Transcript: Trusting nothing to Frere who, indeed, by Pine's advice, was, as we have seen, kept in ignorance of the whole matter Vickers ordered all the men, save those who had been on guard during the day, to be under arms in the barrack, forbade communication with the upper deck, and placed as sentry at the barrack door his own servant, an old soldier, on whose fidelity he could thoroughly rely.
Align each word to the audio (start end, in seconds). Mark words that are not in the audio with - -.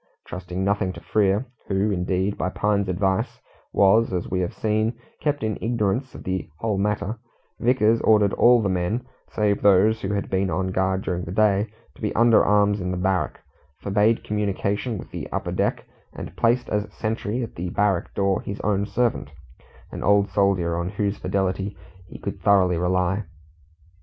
Trusting 0.25 0.63
nothing 0.63 0.91
to 0.93 0.99
Frere 0.99 1.45
who, 1.67 1.91
indeed, 1.91 2.35
by 2.35 2.49
Pine's 2.49 2.89
advice, 2.89 3.39
was, 3.71 4.11
as 4.11 4.27
we 4.31 4.39
have 4.39 4.51
seen, 4.55 4.95
kept 5.19 5.43
in 5.43 5.59
ignorance 5.61 6.15
of 6.15 6.23
the 6.23 6.49
whole 6.57 6.79
matter 6.79 7.19
Vickers 7.59 8.01
ordered 8.01 8.33
all 8.33 8.63
the 8.63 8.67
men, 8.67 9.05
save 9.29 9.61
those 9.61 10.01
who 10.01 10.11
had 10.13 10.27
been 10.27 10.49
on 10.49 10.69
guard 10.71 11.03
during 11.03 11.25
the 11.25 11.31
day, 11.31 11.67
to 11.93 12.01
be 12.01 12.15
under 12.15 12.43
arms 12.43 12.81
in 12.81 12.89
the 12.89 12.97
barrack, 12.97 13.41
forbade 13.79 14.23
communication 14.23 14.97
with 14.97 15.11
the 15.11 15.31
upper 15.31 15.51
deck, 15.51 15.85
and 16.13 16.35
placed 16.35 16.67
as 16.69 16.91
sentry 16.91 17.43
at 17.43 17.53
the 17.53 17.69
barrack 17.69 18.11
door 18.15 18.41
his 18.41 18.59
own 18.61 18.87
servant, 18.87 19.29
an 19.91 20.01
old 20.01 20.29
soldier, 20.31 20.79
on 20.79 20.89
whose 20.89 21.17
fidelity 21.19 21.77
he 22.07 22.17
could 22.17 22.41
thoroughly 22.41 22.75
rely. 22.79 23.23